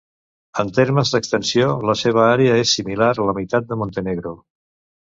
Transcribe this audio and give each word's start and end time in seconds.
En 0.63 0.71
termes 0.77 1.11
d'extensió, 1.15 1.67
la 1.91 1.97
seva 2.01 2.27
àrea 2.31 2.59
és 2.65 2.75
similar 2.81 3.13
a 3.25 3.31
la 3.31 3.39
meitat 3.43 3.71
de 3.71 3.81
Montenegro. 3.85 4.39